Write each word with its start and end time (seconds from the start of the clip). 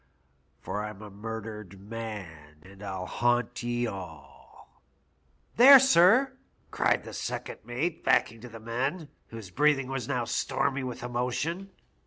Fm 0.65 1.05
a 1.05 1.11
murdered 1.11 1.79
man, 1.79 2.57
and 2.63 2.79
TU 2.79 2.85
h^unt 3.05 3.61
ye 3.61 3.87
aU.* 3.87 4.65
"* 5.23 5.55
There, 5.57 5.77
sir,' 5.77 6.39
cried 6.71 7.03
the 7.03 7.13
second 7.13 7.59
mate, 7.65 8.03
backing 8.03 8.41
to 8.41 8.49
the 8.49 8.59
men, 8.59 9.09
whose 9.27 9.51
breathing 9.51 9.89
was 9.89 10.07
now 10.07 10.25
stormy 10.25 10.83
with 10.83 11.03
emotion. 11.03 11.69